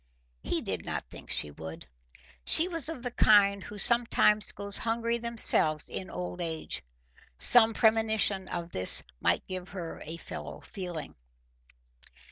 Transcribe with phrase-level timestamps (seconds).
[0.41, 1.85] He did not think she would.
[2.43, 6.81] She was of the kind who sometimes go hungry themselves in old age.
[7.37, 11.13] Some premonition of this might give her a fellow feeling.